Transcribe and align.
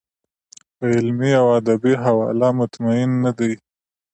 په 0.77 0.85
علمي 0.95 1.31
او 1.41 1.47
ادبي 1.59 1.93
حواله 2.03 2.49
مطمین 2.59 3.09
نه 3.23 3.31
دی. 3.37 3.53